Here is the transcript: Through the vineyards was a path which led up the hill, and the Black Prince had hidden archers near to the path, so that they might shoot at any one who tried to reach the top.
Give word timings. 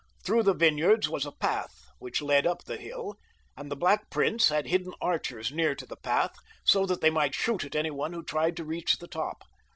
Through 0.23 0.41
the 0.41 0.55
vineyards 0.55 1.07
was 1.07 1.27
a 1.27 1.31
path 1.31 1.85
which 1.99 2.23
led 2.23 2.47
up 2.47 2.63
the 2.63 2.77
hill, 2.77 3.17
and 3.55 3.69
the 3.69 3.75
Black 3.75 4.09
Prince 4.09 4.49
had 4.49 4.65
hidden 4.65 4.95
archers 4.99 5.51
near 5.51 5.75
to 5.75 5.85
the 5.85 5.95
path, 5.95 6.33
so 6.63 6.87
that 6.87 7.01
they 7.01 7.11
might 7.11 7.35
shoot 7.35 7.63
at 7.63 7.75
any 7.75 7.91
one 7.91 8.13
who 8.13 8.23
tried 8.23 8.57
to 8.57 8.65
reach 8.65 8.97
the 8.97 9.07
top. 9.07 9.43